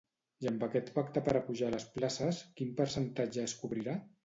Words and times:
I 0.45 0.47
amb 0.51 0.63
aquest 0.67 0.89
pacte 0.95 1.23
per 1.27 1.35
a 1.41 1.43
pujar 1.51 1.69
les 1.77 1.85
places, 1.99 2.41
quin 2.61 2.75
percentatge 2.83 3.47
es 3.49 3.57
cobrirà? 3.63 3.99